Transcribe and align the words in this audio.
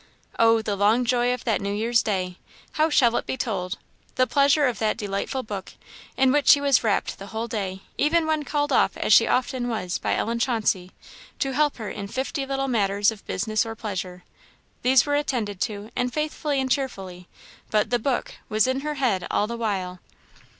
Oh, 0.39 0.63
the 0.63 0.75
long 0.75 1.05
joy 1.05 1.31
of 1.31 1.43
that 1.43 1.61
New 1.61 1.71
Year's 1.73 2.01
day! 2.01 2.37
how 2.71 2.89
shall 2.89 3.15
it 3.17 3.27
be 3.27 3.37
told? 3.37 3.77
The 4.15 4.25
pleasure 4.25 4.65
of 4.65 4.79
that 4.79 4.97
delightful 4.97 5.43
book, 5.43 5.73
in 6.17 6.31
which 6.31 6.47
she 6.47 6.59
was 6.59 6.83
wrapped 6.83 7.19
the 7.19 7.27
whole 7.27 7.47
day 7.47 7.81
even 7.99 8.25
when 8.25 8.41
called 8.43 8.71
off, 8.73 8.97
as 8.97 9.13
she 9.13 9.27
often 9.27 9.67
was, 9.67 9.99
by 9.99 10.15
Ellen 10.15 10.39
Chauncey, 10.39 10.89
to 11.37 11.51
help 11.53 11.75
her 11.77 11.91
in 11.91 12.07
fifty 12.07 12.47
little 12.47 12.67
matters 12.67 13.11
of 13.11 13.23
business 13.27 13.63
or 13.63 13.75
pleasure. 13.75 14.23
These 14.81 15.05
were 15.05 15.13
attended 15.15 15.61
to, 15.61 15.91
and 15.95 16.11
faithfully 16.11 16.59
and 16.59 16.71
cheerfully, 16.71 17.27
but 17.69 17.91
the 17.91 17.99
book 17.99 18.33
was 18.49 18.65
in 18.65 18.79
her 18.79 18.95
head 18.95 19.27
all 19.29 19.45
the 19.45 19.55
while. 19.55 19.99